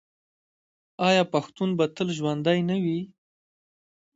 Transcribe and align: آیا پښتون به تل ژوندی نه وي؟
آیا 1.07 1.23
پښتون 1.33 1.69
به 1.77 1.85
تل 1.95 2.07
ژوندی 2.17 2.59
نه 2.69 2.75
وي؟ 2.83 2.99